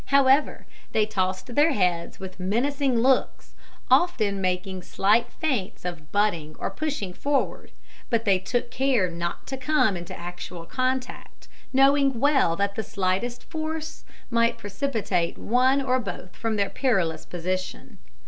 However, 0.05 0.65
they 0.93 1.05
tossed 1.05 1.53
their 1.53 1.73
heads 1.73 2.19
with 2.19 2.39
menacing 2.39 2.97
looks, 3.01 3.53
often 3.91 4.41
making 4.41 4.81
slight 4.81 5.31
feints 5.31 5.85
of 5.85 6.11
butting 6.11 6.55
or 6.57 6.71
pushing 6.71 7.13
forward; 7.13 7.71
but 8.09 8.25
they 8.25 8.39
took 8.39 8.71
care 8.71 9.11
not 9.11 9.45
to 9.45 9.57
come 9.57 9.95
into 9.95 10.17
actual 10.17 10.65
contact, 10.65 11.47
knowing 11.71 12.19
well 12.19 12.55
that 12.55 12.73
the 12.73 12.81
slightest 12.81 13.43
force 13.43 14.03
might 14.31 14.57
precipitate 14.57 15.37
one 15.37 15.79
or 15.83 15.99
both 15.99 16.35
from 16.35 16.55
their 16.55 16.71
perilous 16.71 17.23
position. 17.23 17.99